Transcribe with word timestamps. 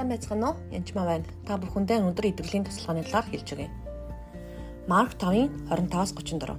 Сайн 0.00 0.16
байцгаана 0.16 0.56
уу? 0.56 0.56
Янчмаа 0.72 1.04
байна. 1.04 1.28
Та 1.44 1.60
бүхэндээ 1.60 2.00
өнөөдөр 2.00 2.32
идэвхлийн 2.32 2.64
тусалгааны 2.64 3.04
талаар 3.04 3.28
хэлж 3.28 3.48
өгье. 3.52 3.68
Марк 4.88 5.12
5-ын 5.20 5.52
25-аас 5.68 6.16
34. 6.16 6.56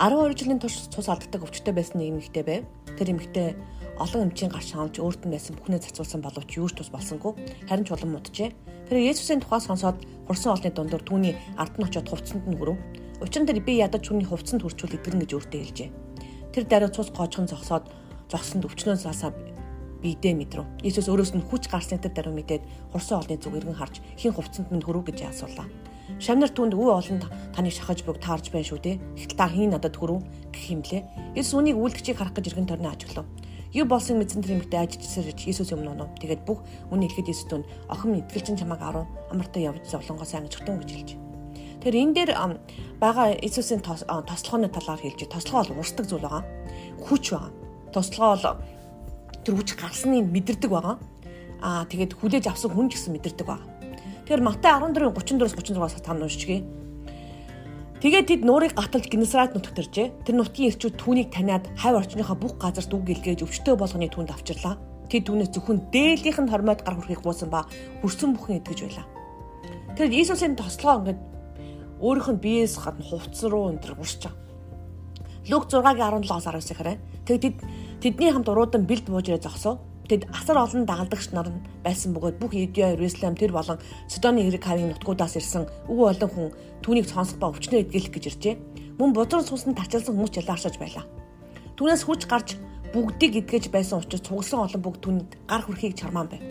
12 0.00 0.40
жилийн 0.40 0.56
турш 0.56 0.88
цус 0.88 1.04
алддаг 1.12 1.44
өвчтөй 1.44 1.76
байсан 1.76 2.00
нэг 2.00 2.16
эмэгтэй 2.16 2.40
байв. 2.48 2.64
Тэр 2.96 3.12
эмэгтэй 3.12 3.60
олон 4.00 4.32
эмчийн 4.32 4.48
гарч 4.48 4.72
хаалж 4.72 4.96
өөртөө 5.04 5.28
байсан 5.36 5.52
бүхнээ 5.60 5.84
зацуулсан 5.84 6.24
боловч 6.24 6.48
юу 6.56 6.72
ч 6.72 6.80
тус 6.80 6.88
болсонгүй. 6.88 7.36
Харин 7.68 7.84
ч 7.84 7.92
улам 7.92 8.16
муджээ. 8.16 8.56
Тэр 8.88 8.96
Есүсийн 9.04 9.44
тухай 9.44 9.60
сонсоод 9.60 10.00
хурсан 10.24 10.56
олны 10.56 10.72
дундуур 10.72 11.04
түүний 11.04 11.36
ард 11.60 11.76
нь 11.76 11.84
очиод 11.84 12.08
хувцсанд 12.08 12.48
нь 12.48 12.56
хүрв. 12.56 12.80
Учир 13.20 13.44
нь 13.44 13.48
тэр 13.52 13.60
би 13.60 13.84
ядаж 13.84 14.00
түүний 14.08 14.24
хувцсанд 14.24 14.64
хүрчүүл 14.64 14.96
идэрнэ 14.96 15.28
гэж 15.28 15.36
өөртөө 15.36 15.60
хэлжээ. 15.60 15.90
Тэр 16.56 16.64
даруй 16.64 16.88
цус 16.88 17.12
гоожхон 17.12 17.52
зогсоод 17.52 17.84
зогсонд 18.32 18.64
өвчнөөс 18.64 19.04
асаа 19.04 19.36
бидээ 20.02 20.34
мэдрв. 20.34 20.66
Иесус 20.82 21.06
өөрөөс 21.06 21.32
нь 21.38 21.46
хүч 21.46 21.70
гарсныг 21.70 22.02
тэр 22.02 22.12
даруй 22.12 22.34
мэдээд 22.34 22.62
хурсан 22.90 23.22
олны 23.22 23.38
зүг 23.38 23.54
эргэн 23.62 23.78
харж 23.78 24.02
хин 24.18 24.34
хувцсанд 24.34 24.68
минь 24.74 24.82
хөрөв 24.82 25.06
гэж 25.06 25.30
асуулаа. 25.30 25.70
Шамнар 26.18 26.50
түнд 26.50 26.74
үе 26.74 26.90
олон 26.90 27.22
таныг 27.54 27.72
шахаж 27.72 28.02
буг 28.02 28.18
таарж 28.18 28.50
байна 28.50 28.66
шүү 28.66 28.80
дээ. 28.82 28.96
Гэтэл 29.16 29.38
та 29.38 29.46
хийн 29.48 29.70
надад 29.70 29.96
хөрөв 29.96 30.20
гэх 30.50 30.66
юм 30.74 30.82
лээ. 30.82 31.02
Иесус 31.38 31.54
үнийг 31.54 31.78
үйлдэгчийг 31.78 32.18
харах 32.18 32.34
гэж 32.34 32.52
эргэн 32.52 32.68
тойрны 32.68 32.90
ажиглав. 32.90 33.26
Юу 33.72 33.88
болсон 33.88 34.20
мэдсэн 34.20 34.44
тэр 34.44 34.60
эмэгтэй 34.60 34.84
ажилласаар 34.84 35.32
Иесус 35.32 35.72
өмнө 35.72 35.96
нөө. 35.96 36.20
Тэгээд 36.20 36.42
бүх 36.44 36.60
үний 36.92 37.08
ихэд 37.08 37.32
Иесус 37.32 37.48
түнд 37.48 37.64
охин 37.88 38.20
идгэлчин 38.20 38.60
чамааг 38.60 38.82
аруу 38.84 39.06
амартай 39.32 39.64
явж 39.64 39.88
зовлонгоо 39.88 40.28
сайн 40.28 40.44
гэж 40.44 40.60
гэж 40.60 40.90
хэлж. 40.92 41.10
Тэр 41.80 41.94
энэ 41.96 42.14
дээр 42.14 42.30
байгаа 43.00 43.32
Иесусийн 43.40 43.80
тослогооны 43.80 44.68
талаар 44.68 45.00
хэлж. 45.00 45.24
Тослогоо 45.24 45.72
бол 45.72 45.80
урсдаг 45.80 46.04
зүйл 46.04 46.22
байгаа. 46.22 46.44
Хүч 47.00 47.24
байгаа. 47.32 47.50
Тослогоо 47.96 48.36
бол 48.36 48.46
тэр 49.44 49.54
хүч 49.58 49.74
гарсныг 49.78 50.26
мэдэрдэг 50.30 50.70
байгаа. 50.70 50.96
Аа 51.62 51.86
тэгээд 51.86 52.18
хүлээж 52.18 52.50
авсан 52.50 52.70
хүн 52.70 52.90
ч 52.90 52.98
гэсэн 52.98 53.14
мэдэрдэг 53.14 53.46
байгаа. 53.46 53.68
Тэгэхээр 54.26 54.42
Матай 54.42 54.72
14:34-с 54.78 55.54
36-аас 55.54 56.02
тань 56.02 56.22
уншчихъя. 56.22 56.62
Тэгээд 58.02 58.26
тэд 58.26 58.42
нуурыг 58.42 58.74
гаталж 58.74 59.06
Генесарет 59.06 59.54
нутагт 59.54 59.78
иржээ. 59.78 60.26
Тэр 60.26 60.34
нутгийн 60.34 60.74
ирчүүд 60.74 60.98
түүнийг 60.98 61.30
таниад 61.30 61.70
хавь 61.78 62.02
орчныхаа 62.02 62.34
бүх 62.34 62.58
газарт 62.58 62.90
үг 62.90 63.06
гэлгээж 63.06 63.46
өвчтөе 63.46 63.78
болгоны 63.78 64.10
түнд 64.10 64.34
авчирлаа. 64.34 64.74
Тэд 65.06 65.30
түүнээс 65.30 65.54
зөвхөн 65.54 65.86
дээлийнх 65.94 66.40
нь 66.42 66.50
хормойд 66.50 66.82
гар 66.82 66.98
хүрхийг 66.98 67.22
гуусан 67.22 67.46
ба 67.46 67.62
хүрсэн 68.02 68.34
бүхэн 68.34 68.58
итгэж 68.58 68.78
байлаа. 68.90 69.06
Тэр 69.94 70.10
Иесусийн 70.10 70.58
тослогоо 70.58 70.98
ингээд 70.98 71.20
өөрийнх 72.02 72.28
нь 72.34 72.42
биеэс 72.42 72.74
гадна 72.82 73.06
хувцс 73.06 73.46
руу 73.46 73.70
энэ 73.70 73.82
төр 73.86 73.94
урсч 74.02 74.26
байгаа. 74.26 74.42
Луг 75.46 75.70
6-гийн 75.70 76.26
17-аас 76.26 76.46
19 76.50 76.74
хараа. 76.74 76.96
Тэгээд 77.22 77.56
тэдний 78.02 78.34
хамт 78.34 78.50
уруудан 78.50 78.82
бэлд 78.82 79.06
буужрээ 79.06 79.38
зогсов. 79.38 79.78
Тэд 80.10 80.26
асар 80.34 80.58
олон 80.58 80.82
дагалдагч 80.82 81.30
нар 81.30 81.54
байсан 81.86 82.10
бөгөөд 82.10 82.42
бүх 82.42 82.50
Юдея, 82.50 82.98
Иерусалим 82.98 83.38
тэр 83.38 83.54
болон 83.54 83.78
Содоны 84.10 84.42
хэрэг 84.42 84.66
хавийн 84.66 84.90
нутгуудаас 84.90 85.38
ирсэн 85.38 85.70
өвөө 85.86 86.18
олон 86.18 86.30
хүн 86.34 86.48
түүнийг 86.82 87.06
сонсох 87.06 87.38
ба 87.38 87.54
өвчнөө 87.54 87.86
эдгэлэх 87.86 88.10
гэж 88.10 88.24
иржээ. 88.34 88.54
Мөн 88.98 89.14
бузар 89.14 89.46
суусан 89.46 89.78
тарчилсан 89.78 90.18
хүмүүс 90.18 90.34
ч 90.34 90.42
ялааршиж 90.42 90.74
байлаа. 90.82 91.06
Түүнээс 91.78 92.02
хүч 92.02 92.26
гарч 92.26 92.58
бүгдийг 92.90 93.46
эдгэж 93.46 93.70
байсан 93.70 94.02
учраас 94.02 94.26
цугласан 94.26 94.66
олон 94.66 94.82
бүгд 94.82 95.00
түүнд 95.06 95.30
гар 95.46 95.62
хүрхийг 95.62 95.94
чармаан 95.94 96.26
байв. 96.26 96.42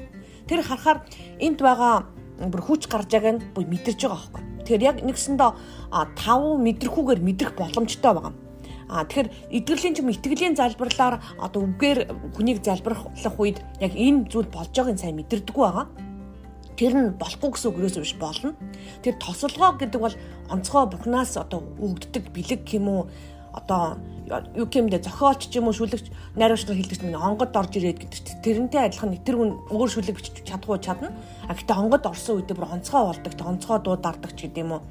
Тэр 0.48 0.64
харахаар 0.64 1.04
энд 1.44 1.60
байгаа 1.60 2.08
бүр 2.48 2.64
хүч 2.64 2.88
гарч 2.88 3.12
байгааг 3.12 3.36
нь 3.36 3.44
буй 3.54 3.68
мэдэрч 3.68 4.00
байгаа 4.08 4.18
байхгүй. 4.18 4.42
Тэгэхээр 4.66 4.88
яг 4.88 4.98
нэгсэндээ 5.04 5.52
5 5.92 6.66
мэдрэхүүгээр 6.66 7.22
мэдрэх 7.22 7.54
боломжтой 7.60 8.14
байгаа. 8.16 8.34
А 8.92 9.08
тэгэхээр 9.08 9.56
эдгэрлийн 9.56 9.96
юм 10.04 10.12
итгэлийн 10.12 10.60
залбирлаар 10.60 11.24
одоо 11.40 11.64
үгээр 11.64 12.12
хүнийг 12.36 12.60
залбирлах 12.60 13.40
үед 13.40 13.64
яг 13.80 13.96
энэ 13.96 14.28
зүйл 14.28 14.52
болж 14.52 14.76
байгааг 14.76 15.00
сайн 15.00 15.16
мэдэрдэггүй 15.16 15.64
байгаа. 15.64 15.88
Тэр 16.76 16.94
нь 17.00 17.16
болохгүй 17.16 17.50
гэсэн 17.56 17.72
үг 17.72 17.80
юусоо 17.88 18.04
биш 18.04 18.16
болно. 18.20 18.52
Тэр 19.00 19.16
тосолгоо 19.16 19.80
гэдэг 19.80 19.96
бол 19.96 20.16
онцгой 20.52 20.92
бурхнаас 20.92 21.40
одоо 21.40 21.64
өгддөг 21.80 22.36
бэлэг 22.36 22.68
юм 22.76 22.88
уу 22.92 23.02
одоо 23.56 23.96
юу 24.60 24.68
гэмдэ 24.68 25.00
зохиолч 25.08 25.48
ч 25.48 25.56
юм 25.56 25.72
уу 25.72 25.76
шүлэгч 25.76 26.12
найруулагч 26.36 26.68
нар 26.68 26.80
хэлдэг 26.80 27.00
чинь 27.00 27.16
онгод 27.16 27.56
орж 27.56 27.72
ирээд 27.80 28.00
гэдэг 28.04 28.44
тэрнтэй 28.44 28.82
адилхан 28.92 29.16
тэр 29.24 29.40
хүн 29.40 29.52
өөр 29.72 29.90
шүлэг 29.92 30.16
бичиж 30.20 30.44
чадахгүй 30.44 30.80
чадна. 30.84 31.16
А 31.48 31.56
гэтээ 31.56 31.80
онгод 31.80 32.04
орсон 32.08 32.44
үедээ 32.44 32.60
бүр 32.60 32.72
онцгой 32.76 33.04
болдог, 33.08 33.32
онцгой 33.40 33.80
дуу 33.84 33.96
дардаг 33.96 34.32
ч 34.36 34.48
гэдэм 34.48 34.72
үү 34.72 34.82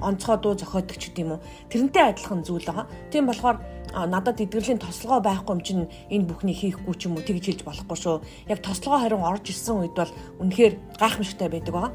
онцгой 0.00 0.36
дуу 0.40 0.54
зохиодог 0.56 0.96
ч 0.96 1.12
гэдэм 1.12 1.36
үү. 1.36 1.40
Тэрнтэй 1.70 2.04
адилхан 2.10 2.40
зүйл 2.44 2.66
байгаа. 2.66 2.86
Тийм 3.12 3.26
болохоор 3.28 3.56
надад 3.94 4.40
эдгэрлийн 4.40 4.78
тослогоо 4.78 5.20
байхгүй 5.20 5.52
юм 5.54 5.62
чинь 5.62 5.84
энэ 6.10 6.28
бүхнийг 6.28 6.58
хийхгүй 6.58 6.94
ч 6.96 7.06
юм 7.06 7.18
уу 7.18 7.26
тэгж 7.26 7.44
хэлж 7.46 7.62
болохгүй 7.66 7.98
шүү. 7.98 8.16
Яг 8.48 8.62
тослогоо 8.62 9.00
харин 9.02 9.24
орж 9.24 9.50
ирсэн 9.50 9.82
үед 9.82 9.94
бол 9.98 10.12
үнэхээр 10.38 10.74
гайхамшигтай 10.98 11.48
байдаг 11.50 11.74
байгаа. 11.74 11.92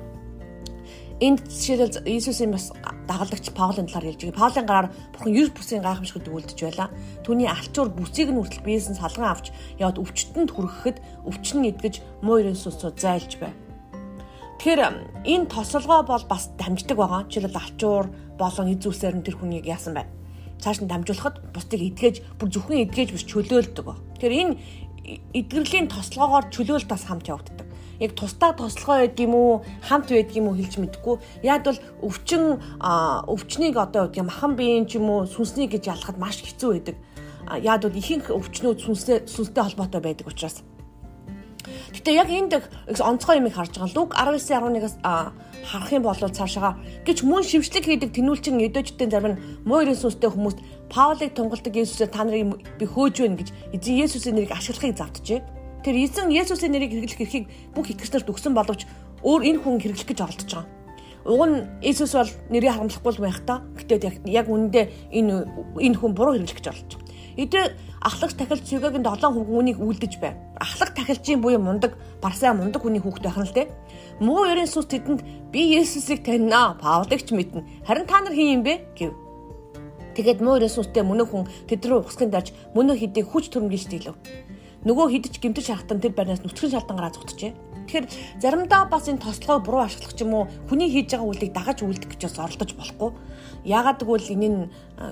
Энд 1.24 1.48
жишээлбэл 1.48 2.04
Иесусийн 2.12 2.52
бас 2.52 2.76
дагалдагч 3.08 3.56
Паулын 3.56 3.88
талаар 3.88 4.12
хэлж 4.12 4.22
байгаа. 4.28 4.36
Паулын 4.36 4.68
гараар 4.68 4.90
бурхан 5.16 5.32
9% 5.32 5.80
гайхамшигт 5.80 6.28
үлдэж 6.28 6.60
байла. 6.60 6.92
Түүний 7.24 7.48
алчуур 7.48 7.88
бүсийг 7.96 8.36
нь 8.36 8.40
хүртэл 8.44 8.68
биеэс 8.68 8.92
нь 8.92 9.00
салган 9.00 9.32
авч 9.32 9.56
яваад 9.80 10.04
өвчтөнд 10.04 10.52
хүрэхэд 10.52 10.98
өвчин 11.24 11.64
нь 11.64 11.72
идгэж 11.72 12.04
муу 12.20 12.44
ерөнсөөсөө 12.44 13.00
зайлж 13.00 13.40
байв. 13.40 13.56
Тэгэхээр 14.66 15.30
энэ 15.30 15.46
тосолгоо 15.46 16.02
бол 16.02 16.26
бас 16.26 16.50
дамждаг 16.58 16.98
байгаа. 16.98 17.30
Жишээлбэл 17.30 17.62
алчуур 17.62 18.09
болон 18.34 18.74
эзүүлсээр 18.74 19.22
нь 19.22 19.22
тэр 19.22 19.38
хүнийг 19.38 19.70
яасан 19.70 19.94
бай. 19.94 20.09
Цааш 20.58 20.81
нь 20.81 20.90
дамжуулахад 20.90 21.53
бусдыг 21.53 21.86
эдгэж 21.86 22.26
бүр 22.42 22.50
зөвхөн 22.50 22.90
эдгэж 22.90 23.14
биш 23.14 23.30
чөлөөлдөг. 23.30 23.86
Тэгэхээр 24.18 24.34
энэ 24.42 24.58
эдгэрлийн 25.38 25.86
тослогоогоор 25.86 26.50
чөлөөлт 26.50 26.90
бас 26.90 27.06
хамт 27.06 27.30
явагддаг. 27.30 27.70
Яг 28.02 28.18
тусдаа 28.18 28.58
тослогоо 28.58 29.06
байд 29.06 29.22
юм 29.22 29.38
уу, 29.38 29.62
хамт 29.86 30.09
байд 30.09 30.34
юм 30.34 30.50
уу 30.50 30.58
хэлж 30.58 30.81
мэдэхгүй. 30.81 31.46
Яг 31.46 31.62
бол 31.62 31.78
өвчин 32.02 32.58
өвчнийг 32.81 33.78
одоо 33.78 34.09
гэх 34.09 34.25
юм 34.25 34.34
махан 34.34 34.58
биеийн 34.58 34.90
ч 34.90 34.98
юм 34.98 35.14
уу 35.14 35.30
сүнснийг 35.30 35.78
гэж 35.78 35.94
ялахад 35.94 36.18
маш 36.18 36.42
хэцүү 36.42 36.70
байдаг. 36.74 36.98
Яг 37.62 37.86
бол 37.86 37.94
ихэнх 37.94 38.34
өвчнүүд 38.34 38.81
сүнстэй 38.81 39.30
сүнстэй 39.30 39.62
холбоотой 39.62 40.02
байдаг 40.02 40.25
учраас 40.25 40.66
Гэтэ 41.95 42.11
яг 42.11 42.28
энд 42.28 42.51
онцгой 43.00 43.39
юм 43.39 43.47
харж 43.47 43.79
байгаа. 43.79 43.95
Луг 43.95 44.11
19:11-аас 44.19 45.00
харах 45.63 45.91
юм 45.95 46.03
бол 46.03 46.19
цаашаа 46.19 46.75
гэж 47.07 47.23
мөн 47.23 47.44
шившлэг 47.47 47.88
хийдэг 47.88 48.11
тэнүүлчин 48.11 48.59
эдөөжтэй 48.67 49.07
зарим 49.07 49.39
нь 49.39 49.41
муу 49.63 49.79
ерэн 49.79 49.95
сүнстэй 49.95 50.28
хүмүүст 50.28 50.59
Паулыг 50.91 51.31
тунгалдаг 51.31 51.72
Есүсээр 51.72 52.11
та 52.11 52.28
нарыг 52.28 52.59
би 52.78 52.85
хөөж 52.85 53.16
байна 53.23 53.39
гэж 53.39 53.50
эзэн 53.79 53.95
Есүсийн 54.03 54.35
нэрийг 54.35 54.51
ашиглахыг 54.51 55.00
завджээ. 55.00 55.39
Тэр 55.88 55.95
эзэн 55.95 56.35
Есүсийн 56.35 56.75
нэрийг 56.75 56.91
хэрэглэх 56.91 57.23
эрхийг 57.23 57.45
бүх 57.72 57.88
итгэгчнэрт 57.88 58.27
өгсөн 58.27 58.53
боловч 58.53 58.83
өөр 59.23 59.41
энэ 59.56 59.59
хүн 59.63 59.79
хэрэглэх 59.79 60.09
гэж 60.12 60.19
оролдож 60.19 60.51
байгаа. 60.51 60.67
Уг 61.25 61.41
нь 61.47 61.57
Есүс 61.79 62.12
бол 62.13 62.31
нэрийг 62.51 62.75
харамлахгүй 62.75 63.23
байх 63.23 63.39
та. 63.47 63.63
Гэтэ 63.79 64.29
яг 64.29 64.45
үнэндээ 64.51 65.16
энэ 65.16 65.33
энэ 65.79 65.97
хүн 65.97 66.12
буруу 66.13 66.35
хэрэглэх 66.35 66.59
гэж 66.59 66.67
оролдож. 66.69 67.05
Эдгээр 67.35 67.72
ахлагч 68.00 68.35
тахилч 68.40 68.63
Сюгагийн 68.63 69.03
7 69.03 69.28
хүн 69.28 69.44
үүнийг 69.51 69.78
үлдэж 69.84 70.23
байв. 70.23 70.40
Ахлах 70.56 70.96
тахилчийн 70.96 71.44
буюу 71.44 71.59
мундаг, 71.59 72.00
парсаа 72.23 72.56
мундаг 72.56 72.79
хүний 72.79 73.03
хүүхэд 73.03 73.28
байх 73.28 73.40
нь 73.44 73.47
л 73.51 73.56
дээ. 73.56 73.68
Муу 74.23 74.47
ерэн 74.47 74.72
сүс 74.72 74.88
тэдэнд 74.88 75.51
би 75.51 75.75
Есүсийг 75.75 76.24
таньнаа, 76.24 76.79
Паулыгч 76.79 77.35
мэднэ. 77.35 77.84
Харин 77.84 78.07
та 78.07 78.24
нар 78.24 78.31
хин 78.31 78.56
юм 78.56 78.63
бэ 78.63 78.88
гэв. 78.95 79.12
Тэгээд 80.16 80.40
муу 80.40 80.56
ерэн 80.56 80.72
сүстэй 80.72 81.03
мөнө 81.03 81.28
хүн 81.28 81.44
тэд 81.68 81.84
рүү 81.84 82.07
ухсгын 82.07 82.31
дарж 82.31 82.56
мөнө 82.72 82.95
хэдийг 82.95 83.28
хүч 83.28 83.51
төрмгийж 83.51 83.91
дийлв. 83.91 84.16
Нөгөө 84.88 85.12
хідэж 85.12 85.44
гимтэж 85.44 85.75
харахтан 85.75 86.00
тэр 86.00 86.16
байрнаас 86.16 86.40
нүцгэн 86.40 86.72
шалдангараа 86.72 87.12
зүгтжээ. 87.12 87.51
Тэгэхээр 87.85 88.41
заримдаа 88.41 88.90
бас 88.90 89.06
энэ 89.07 89.22
тослогоо 89.22 89.62
буруу 89.62 89.81
ашиглах 89.85 90.18
ч 90.18 90.25
юм 90.25 90.34
уу 90.34 90.50
хүний 90.69 90.90
хийж 90.90 91.13
байгаа 91.13 91.29
үйлийг 91.29 91.53
дагаж 91.53 91.85
үлдэх 91.85 92.09
гэж 92.18 92.22
бас 92.25 92.38
оролдож 92.41 92.72
болохгүй. 92.73 93.09
Яагаад 93.66 94.01
гэвэл 94.01 94.34
энэ 94.34 94.47
нь 94.50 94.62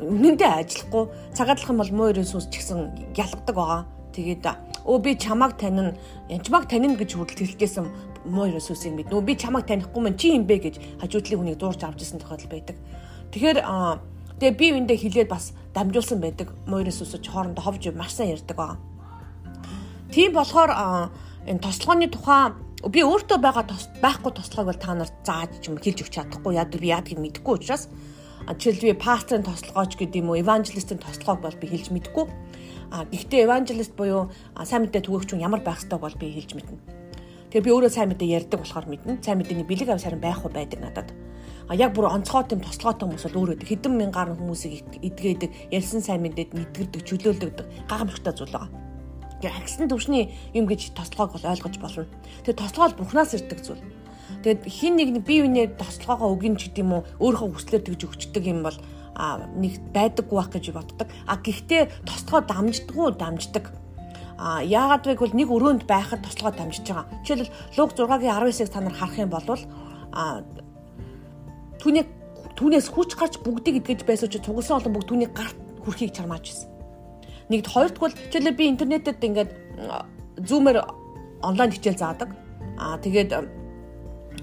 үнэндээ 0.09 0.51
ажиллахгүй 0.57 1.03
цагаадлах 1.37 1.69
юм 1.69 1.79
бол 1.79 1.93
муу 1.93 2.09
ерэн 2.09 2.25
сүнс 2.25 2.49
ч 2.49 2.59
гэсэн 2.59 3.13
ялгадаг 3.13 3.55
байгаа. 3.55 3.81
Тэгээд 4.13 4.45
өө 4.85 4.97
би 5.01 5.11
чамааг 5.17 5.57
танина, 5.57 5.93
янчмааг 6.29 6.65
танина 6.69 6.97
гэж 6.97 7.17
хүртэл 7.17 7.49
хэлжсэн 7.53 7.85
муу 8.25 8.45
ерэн 8.49 8.61
сүнсийг 8.61 8.93
мэд. 8.93 9.09
Нөө 9.09 9.21
би 9.21 9.33
чамааг 9.37 9.65
танихгүй 9.65 10.01
мэн 10.01 10.17
чи 10.17 10.33
юм 10.33 10.45
бэ 10.45 10.57
гэж 10.59 10.75
хажуудлын 11.01 11.39
хүнийг 11.39 11.57
дуурж 11.57 11.81
авч 11.83 12.03
ирсэн 12.03 12.21
тохиолдол 12.21 12.51
байдаг. 12.51 12.77
Тэгэхээр 13.33 13.57
тэгээ 14.39 14.59
би 14.59 14.65
эндээ 14.81 14.97
хилээд 15.01 15.29
бас 15.29 15.53
дамжуулсан 15.73 16.19
байдаг. 16.21 16.53
Муу 16.67 16.81
ерэн 16.85 16.93
сүнсөж 16.93 17.25
хоорондоо 17.25 17.63
ховж 17.63 17.89
маш 17.95 18.13
сайн 18.13 18.37
ярьдаг 18.37 18.57
байгаа. 18.57 18.77
Тийм 20.13 20.33
болохоор 20.33 20.71
энэ 21.47 21.59
тослогооны 21.59 22.07
тухай 22.07 22.55
би 22.87 23.03
өөртөө 23.03 23.39
байгаа 23.39 23.63
байхгүй 24.03 24.31
тослогоог 24.31 24.67
бол 24.71 24.79
та 24.79 24.95
нарт 24.95 25.15
зааж 25.27 25.59
юм 25.67 25.75
хэлж 25.79 26.07
өгч 26.07 26.13
чадахгүй. 26.15 26.55
Яа 26.55 26.67
би 26.67 26.87
яадгийг 26.87 27.19
мэдэхгүй 27.19 27.59
учраас 27.59 27.87
жишээл 28.47 28.95
би 28.95 28.99
пасторын 28.99 29.43
тослогооч 29.43 29.95
гэдэг 29.99 30.23
юм 30.23 30.31
уу 30.31 30.39
евангелистийн 30.39 30.99
тослогоог 30.99 31.43
бол 31.47 31.59
би 31.59 31.67
хэлж 31.67 31.91
мэдэхгүй. 31.91 32.25
А 32.91 33.03
гэхдээ 33.07 33.47
евангелист 33.47 33.95
буюу 33.95 34.31
сайн 34.63 34.87
мэдээ 34.87 35.03
түгээгч 35.03 35.29
хүн 35.35 35.43
ямар 35.43 35.63
байх 35.63 35.79
ёстойг 35.83 35.99
бол 36.03 36.15
би 36.15 36.31
хэлж 36.31 36.51
мэднэ. 36.55 36.79
Тэгээ 37.51 37.65
би 37.67 37.71
өөрөө 37.71 37.91
сайн 37.91 38.11
мэдээ 38.11 38.35
ярьдаг 38.43 38.59
болохоор 38.59 38.87
мэднэ. 38.87 39.23
Сайн 39.23 39.39
мэдээний 39.39 39.67
бэлэг 39.67 39.89
авс 39.91 40.03
харин 40.03 40.19
байх 40.19 40.43
уу 40.43 40.51
байдаг 40.51 40.79
надад. 40.79 41.11
А 41.67 41.75
яг 41.75 41.95
бүр 41.95 42.11
онцгой 42.11 42.43
тийм 42.47 42.59
тослогоотой 42.59 43.07
хүмүүс 43.07 43.25
бол 43.31 43.39
өөрөө 43.47 43.63
хэдэн 43.63 43.93
мянган 43.95 44.35
хүмүүсийг 44.35 44.83
эдгээдэг 44.99 45.71
ярьсан 45.71 46.03
сайн 46.03 46.19
мэдээд 46.27 46.51
нэгдгэрдэг 46.51 47.01
чөлөөлдөг 47.07 47.87
гайхамшигтай 47.87 48.35
зүйл 48.35 48.51
байгаа 48.51 48.92
агсан 49.51 49.89
төвшний 49.89 50.31
юм 50.53 50.69
гэж 50.69 50.95
тослогоог 50.95 51.35
бол 51.35 51.51
ойлгож 51.51 51.75
болно. 51.81 52.07
Тэгээ 52.47 52.61
тослогоо 52.61 52.87
бол 52.93 52.99
бурхнаас 53.03 53.33
ирдэг 53.35 53.59
зүйл. 53.59 53.83
Тэгээд 54.43 54.61
хин 54.67 54.95
нэг 54.95 55.09
бие 55.25 55.43
биенээ 55.43 55.75
тослогоогоо 55.75 56.35
өгин 56.35 56.55
ч 56.55 56.71
гэдэм 56.71 56.91
үү 56.91 57.01
өөрийнхөө 57.19 57.49
хүслээр 57.51 57.83
тэгж 57.83 58.01
өгчдөг 58.07 58.43
юм 58.47 58.63
бол 58.63 58.77
а 59.15 59.45
нэг 59.55 59.77
байдаггүй 59.93 60.37
байх 60.37 60.49
гэж 60.49 60.65
боддог. 60.73 61.07
А 61.27 61.37
гэхдээ 61.37 62.03
тослогоо 62.07 62.41
дамждаггүй 62.47 63.09
дамждаг. 63.19 63.65
А 64.37 64.63
яагаад 64.65 65.05
вэ 65.05 65.13
гэвэл 65.15 65.37
нэг 65.37 65.49
өрөөнд 65.53 65.83
байхад 65.85 66.25
тослогоо 66.25 66.57
дамжиж 66.57 66.87
байгаа. 66.87 67.05
Жишээлбэл 67.21 67.53
Луг 67.77 67.91
6-гийн 67.93 68.33
19-ыг 68.33 68.69
та 68.73 68.81
нар 68.81 68.95
харах 68.97 69.17
юм 69.21 69.29
бол 69.29 69.47
а 70.13 70.41
түүний 71.77 72.05
түүнээс 72.57 72.87
хүч 72.89 73.13
гарч 73.17 73.37
бүгдийг 73.45 73.85
идгэж 73.85 74.01
байсан 74.07 74.29
ч 74.29 74.41
цугласан 74.41 74.81
олон 74.81 74.93
бүгд 74.97 75.09
түүний 75.09 75.29
гарт 75.29 75.57
хүрхийг 75.85 76.13
чармааж 76.13 76.45
байсан. 76.49 76.72
Нэгд 77.49 77.67
хоёрдугаар 77.67 78.13
жишээлбэл 78.31 78.59
би 78.59 78.65
интернетэд 78.71 79.19
ингээд 79.19 79.51
зүүмээр 80.47 80.77
онлайн 81.43 81.71
хичээл 81.71 81.99
заадаг. 81.99 82.29
Аа 82.79 82.97
тэгээд 83.03 83.31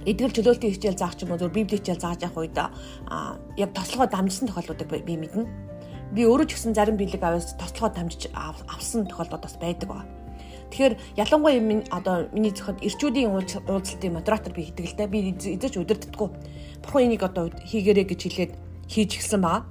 эдгэл 0.07 0.37
чөлөөлтийн 0.37 0.75
хичээл 0.77 1.01
заах 1.01 1.17
ч 1.17 1.25
юм 1.25 1.33
уу 1.33 1.41
зөв 1.41 1.53
библи 1.53 1.77
хичээл 1.81 2.01
зааж 2.01 2.21
явах 2.25 2.45
үед 2.45 2.57
аа 2.57 3.41
яг 3.57 3.71
тослогоо 3.73 4.09
дамжсан 4.09 4.49
тохиолдлуудыг 4.49 5.05
би 5.05 5.17
мэднэ. 5.17 5.45
Би 6.13 6.27
өөрөө 6.27 6.47
ч 6.49 6.53
гэсэн 6.57 6.75
зарим 6.75 6.97
биелэг 6.97 7.23
аваас 7.23 7.57
тослогоо 7.57 7.91
дамжиж 7.95 8.29
авсан 8.35 9.07
тохиолдлууд 9.07 9.45
бас 9.45 9.57
байдаг 9.57 9.89
ба. 9.89 10.05
Тэгэхээр 10.71 10.95
ялангуяа 11.19 11.61
минь 11.61 11.85
одоо 11.91 12.31
миний 12.31 12.55
зөвхөн 12.55 12.79
ирчүүдийн 12.79 13.35
уулзалтын 13.35 14.15
модератор 14.15 14.55
би 14.55 14.71
дээ. 14.71 15.07
Би 15.11 15.35
эзэж 15.35 15.83
удирддаггүй. 15.83 16.29
Бурхан 16.83 17.03
энийг 17.11 17.23
одоо 17.27 17.51
хийгэрэй 17.51 18.07
гэж 18.07 18.21
хэлээд 18.23 18.53
хийж 18.87 19.11
гисэн 19.19 19.43
байгаа. 19.43 19.67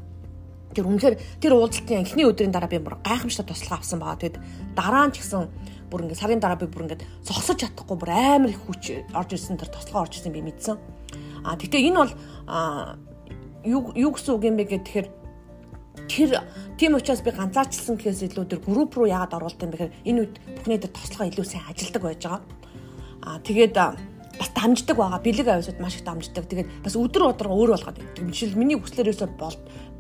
Тэр 0.74 0.86
үнэхээр 0.86 1.16
тэр 1.42 1.54
уулзалтын 1.57 2.06
эхний 2.06 2.25
өдрийн 2.30 2.54
дараа 2.54 2.69
би 2.69 2.77
бүр 2.77 3.01
гайхамшигтай 3.01 3.48
туслага 3.50 3.81
авсан 3.81 4.00
байгаа. 4.00 4.21
Тэгэд 4.21 4.38
дараа 4.77 5.10
нь 5.10 5.13
ч 5.18 5.25
гэсэн 5.25 5.50
бүр 5.89 6.06
ингээд 6.06 6.21
сарын 6.21 6.39
дараа 6.39 6.62
би 6.62 6.69
бүр 6.69 6.86
ингээд 6.86 7.06
зогсож 7.25 7.57
чадахгүй 7.57 7.98
бүр 7.98 8.12
амар 8.13 8.54
их 8.54 8.62
хүч 8.62 9.10
орж 9.18 9.30
ирсэн 9.33 9.57
тэр 9.57 9.74
туслага 9.74 10.06
орж 10.06 10.21
ирсэн 10.21 10.33
би 10.33 10.45
мэдсэн. 10.45 10.77
А 11.42 11.57
тэгтээ 11.57 11.89
энэ 11.89 11.98
бол 11.98 12.13
юу 13.66 13.81
юу 13.98 14.12
гэсэн 14.13 14.33
үг 14.38 14.44
юм 14.45 14.56
бэ 14.62 14.66
гэхээр 14.69 15.07
тэр 16.06 16.30
тийм 16.77 16.94
учраас 16.95 17.25
би 17.25 17.33
ганцаарчилсан 17.33 17.98
гэхээс 17.98 18.30
илүү 18.30 18.45
тэр 18.45 18.62
групп 18.62 18.94
руу 18.94 19.10
яагаад 19.10 19.42
оруулт 19.42 19.63
юм 19.65 19.74
бэ 19.74 19.77
гэхээр 19.77 19.95
энэ 20.06 20.19
үед 20.22 20.36
бүхний 20.62 20.77
дээр 20.77 20.94
тослогоо 20.94 21.27
илүү 21.33 21.45
сайн 21.50 21.65
ажилдаг 21.65 22.04
байж 22.06 22.22
байгаа. 22.22 22.42
А 23.25 23.39
тэгээд 23.42 23.74
бас 24.39 24.50
дамждаг 24.56 24.95
байгаа. 24.95 25.19
Бэлэг 25.19 25.48
ависууд 25.48 25.80
маш 25.80 25.95
их 26.00 26.04
дамждаг. 26.07 26.48
Тэгээд 26.48 26.69
бас 26.83 26.95
өдөр 26.95 27.36
өдөр 27.36 27.48
өөр 27.51 27.69
болгоод. 27.75 28.00
Жишээл 28.15 28.56
миний 28.56 28.80
хүслээр 28.80 29.12
өсөд 29.12 29.36
бол 29.36 29.56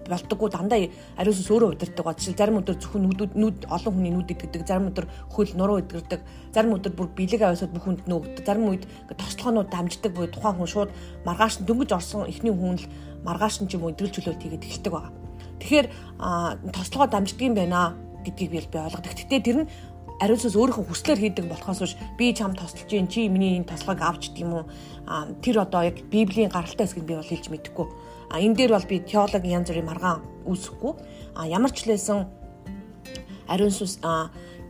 болдоггүй 0.09 0.49
дандаа 0.49 0.79
ариус 1.17 1.39
ус 1.39 1.49
өөрөө 1.53 1.69
удирддаг 1.77 2.05
ба 2.05 2.13
жишээ 2.17 2.35
зарим 2.35 2.59
өдөр 2.59 2.77
зөвхөн 2.81 3.03
нүдүүд 3.05 3.33
нүд 3.37 3.57
олон 3.69 3.93
хүний 3.93 4.13
нүд 4.13 4.33
идэгдэг 4.33 4.65
зарим 4.65 4.89
өдөр 4.89 5.05
хөл 5.29 5.53
нуруу 5.53 5.77
идэгдэг 5.79 6.21
зарим 6.53 6.75
өдөр 6.75 6.93
бүр 6.97 7.09
бэлэг 7.13 7.41
аваасууд 7.45 7.73
бүх 7.73 7.85
хүнд 7.85 8.01
нөгдөг 8.09 8.45
зарим 8.45 8.65
үед 8.69 8.83
тослогоонууд 9.13 9.69
дамждаг 9.69 10.11
буюу 10.13 10.33
тухайн 10.33 10.57
хүн 10.57 10.69
шууд 10.73 10.91
маргааш 11.23 11.61
дөнгөж 11.63 11.91
орсон 11.93 12.25
эхний 12.25 12.53
хүн 12.53 12.81
л 12.81 12.85
маргааш 13.23 13.61
нь 13.61 13.69
ч 13.69 13.77
юм 13.77 13.85
уу 13.85 13.93
идэвхтэй 13.93 14.17
чөлөөлт 14.17 14.43
хийгээд 14.43 14.65
эхэлдэг 14.65 14.93
байгаа 14.93 15.13
тэгэхээр 15.61 15.87
тослогоо 16.73 17.07
дамждаг 17.07 17.45
юм 17.45 17.55
байна 17.55 17.95
гэдгийг 18.23 18.51
би 18.51 18.59
ойлгодог. 18.59 19.15
Гэтэ 19.15 19.39
тэр 19.39 19.57
нь 19.63 19.69
ариусаас 20.19 20.55
өөрийнхөө 20.55 20.85
хүслээр 20.91 21.19
хийдэг 21.19 21.45
болохоос 21.47 21.79
биш. 21.79 21.95
Би 22.19 22.33
чам 22.35 22.55
тослож 22.55 22.87
जैन 22.91 23.07
чи 23.07 23.27
миний 23.31 23.55
энэ 23.55 23.71
тослогыг 23.71 24.03
авч 24.03 24.35
гэдэг 24.35 24.43
юм 24.43 24.53
уу 24.53 24.65
тэр 25.39 25.63
одоо 25.63 25.87
яг 25.87 26.03
библийн 26.11 26.51
гаралтай 26.51 26.85
хэсгийг 26.87 27.07
би 27.07 27.15
бол 27.15 27.31
хэлж 27.31 27.47
мэдэхгүй. 27.47 27.87
А 28.29 28.39
энэ 28.43 28.55
дээр 28.55 28.71
бол 28.75 28.87
би 28.91 28.99
теологийн 28.99 29.63
янз 29.63 29.71
бүрийн 29.71 29.87
маргаан 29.87 30.19
үүсэхгүй. 30.43 30.93
А 31.39 31.47
ямар 31.47 31.71
ч 31.71 31.87
лээсэн 31.87 32.27
ариун 33.47 33.71
сүнс 33.71 34.03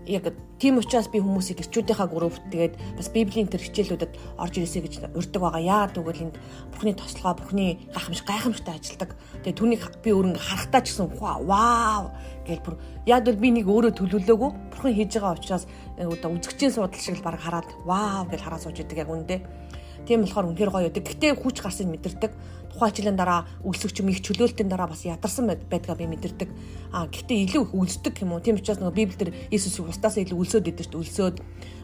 яг 0.09 0.33
тийм 0.57 0.81
учраас 0.81 1.07
би 1.07 1.21
хүмүүсийг 1.21 1.61
ирчүүдийнхаа 1.61 2.09
группт 2.09 2.41
тэгээд 2.49 2.97
бас 2.97 3.07
библийн 3.13 3.45
тэр 3.45 3.61
хичээлүүдэд 3.61 4.41
орж 4.41 4.53
ирээсэй 4.57 4.81
гэж 4.81 4.93
урьдаг 5.13 5.41
байгаа. 5.41 5.61
Яагаад 5.61 5.93
гэвэл 5.93 6.23
энд 6.25 6.35
Бурхны 6.73 6.93
тослогоо 6.97 7.37
Бурхны 7.37 7.77
гайхамш 7.93 8.21
гайхамштай 8.25 8.73
ажилдаг. 8.75 9.13
Тэгээд 9.45 9.59
түүнийг 9.61 9.83
би 10.01 10.09
өөр 10.09 10.33
ингээ 10.33 10.47
харахтаа 10.49 10.81
ч 10.81 10.97
гэсэн 10.97 11.13
вау 11.13 12.09
гэж 12.49 12.59
бүр 12.65 12.75
яг 13.05 13.29
л 13.29 13.37
би 13.37 13.49
нэг 13.53 13.69
өөрөө 13.69 13.93
төлөвлөөгүй 13.93 14.51
Бурхан 14.73 14.93
хийж 14.97 15.13
байгаа 15.21 15.37
учраас 15.37 15.63
одоо 16.01 16.33
үзэгчийн 16.33 16.73
судал 16.73 16.97
шиг 16.97 17.21
л 17.21 17.25
баг 17.25 17.37
хараад 17.37 17.69
вау 17.85 18.25
гэж 18.25 18.41
хараа 18.41 18.59
сууж 18.59 18.81
идэг 18.81 19.05
яг 19.05 19.13
үндэ. 19.13 19.37
Тийм 20.09 20.25
болохоор 20.25 20.49
үнэхээр 20.49 20.73
гоё 20.73 20.89
байдаг. 20.89 21.05
Гэтэ 21.05 21.37
хүч 21.37 21.61
гарсыг 21.61 21.85
мэдэрдэг 21.85 22.33
тухайн 22.73 22.89
хичээлийн 22.89 23.17
дараа 23.19 23.45
үлсэгч 23.61 24.01
юм 24.01 24.09
их 24.09 24.25
чөлөөлтийн 24.25 24.65
дараа 24.65 24.89
бас 24.89 25.05
ядарсан 25.05 25.45
байдгаа 25.45 25.93
би 25.93 26.09
мэдэрдэг. 26.09 26.49
А 26.89 27.05
гэхдээ 27.05 27.45
илүү 27.45 27.61
их 27.69 27.73
үлсдэг 27.77 28.25
юм 28.25 28.33
уу? 28.33 28.41
Тийм 28.41 28.57
учраас 28.57 28.81
нөгөө 28.81 28.97
Библиэлд 28.97 29.53
Иесус 29.53 29.77
устаас 29.77 30.17
илүү 30.17 30.33
үлсөөд 30.33 30.65
идэв 30.65 30.89
шүү 30.89 30.97
дээ. 30.97 31.03
Үлсөөд 31.05 31.37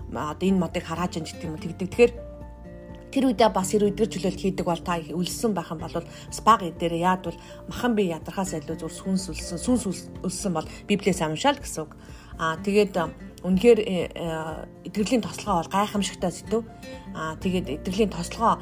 одоо 0.09 0.45
энэ 0.49 0.57
модыг 0.57 0.83
харааж 0.89 1.21
ин 1.21 1.25
гэдэг 1.29 1.45
юм 1.45 1.59
тэгдэг. 1.61 1.89
Тэгэхээр 1.93 2.13
тэр 3.13 3.23
үедээ 3.29 3.49
бас 3.53 3.69
хэрэг 3.69 3.93
өдөр 3.93 4.09
чөлөөлт 4.09 4.41
хийдэг 4.41 4.65
бол 4.65 4.81
та 4.81 4.97
үлссэн 4.97 5.53
байх 5.53 5.69
юм 5.69 5.79
бол 5.85 5.95
спаг 6.33 6.65
дээр 6.65 6.95
яад 6.97 7.29
бол 7.29 7.39
махан 7.69 7.93
би 7.93 8.09
ядрахаас 8.09 8.57
илүү 8.57 8.75
зүр 8.81 8.93
сүнс 8.93 9.29
үлссэн 9.31 9.59
сүнс 9.61 9.83
үлссэн 10.25 10.51
бол 10.51 10.67
библиэс 10.89 11.21
амшаал 11.21 11.61
гэсэн 11.61 11.85
үг. 11.85 11.93
Аа 12.39 12.59
тэгээд 12.59 12.93
үнэхээр 13.45 13.79
итгэрлийн 14.89 15.23
тослогоо 15.23 15.63
бол 15.63 15.73
гайхамшигтай 15.73 16.31
сэдв. 16.33 16.65
Аа 17.15 17.35
тэгээд 17.39 17.81
итгэрлийн 17.81 18.11
тослогоо 18.11 18.59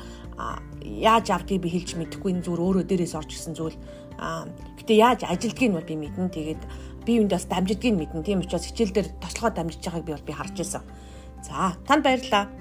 яаж 0.83 1.29
авдгийг 1.31 1.61
би 1.63 1.69
хэлж 1.71 1.95
мэдэхгүй 1.95 2.31
энэ 2.37 2.43
зүгээр 2.45 2.63
өөрөө 2.63 2.85
дээрээс 2.85 3.15
орж 3.15 3.31
исэн 3.33 3.53
зүйл. 3.55 3.77
Аа 4.19 4.45
гэтээ 4.77 4.97
яаж 4.97 5.19
ажилдгийг 5.23 5.71
нь 5.71 5.79
би 5.87 5.95
мэднэ. 5.95 6.29
Тэгээд 6.29 6.61
би 7.05 7.11
үүнд 7.21 7.31
бас 7.33 7.45
дамжидгийг 7.47 7.95
мэднэ. 7.95 8.23
Тийм 8.23 8.43
учраас 8.43 8.67
хичээл 8.67 8.93
дээр 8.93 9.07
тослогоо 9.23 9.51
дамжиж 9.55 9.81
байгааг 9.83 10.05
би 10.05 10.13
бол 10.13 10.27
би 10.27 10.33
харж 10.33 10.55
байсан. 10.57 10.83
За 11.41 11.73
танд 11.87 12.03
баярлалаа. 12.03 12.51